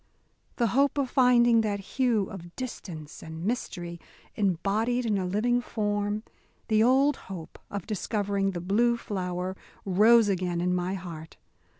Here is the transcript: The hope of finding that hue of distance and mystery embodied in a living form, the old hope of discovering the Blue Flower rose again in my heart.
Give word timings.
The 0.55 0.69
hope 0.73 0.97
of 0.97 1.11
finding 1.11 1.61
that 1.61 1.79
hue 1.79 2.23
of 2.31 2.55
distance 2.55 3.21
and 3.21 3.45
mystery 3.45 3.99
embodied 4.33 5.05
in 5.05 5.19
a 5.19 5.27
living 5.27 5.61
form, 5.61 6.23
the 6.69 6.81
old 6.81 7.17
hope 7.29 7.59
of 7.69 7.85
discovering 7.85 8.53
the 8.53 8.61
Blue 8.61 8.97
Flower 8.97 9.55
rose 9.85 10.27
again 10.27 10.59
in 10.59 10.73
my 10.73 10.95
heart. 10.95 11.37